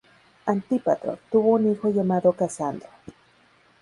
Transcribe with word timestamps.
Antípatro 0.47 1.19
tuvo 1.29 1.49
un 1.49 1.71
hijo 1.73 1.89
llamado 1.89 2.33
Casandro. 2.33 2.89